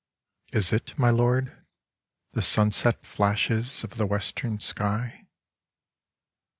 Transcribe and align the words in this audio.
Is 0.51 0.73
it, 0.73 0.97
my 0.97 1.11
Lord, 1.11 1.55
the 2.31 2.41
sunset 2.41 3.05
flashes 3.05 3.83
of 3.83 3.97
the 3.97 4.07
Western 4.07 4.59
sky 4.59 5.27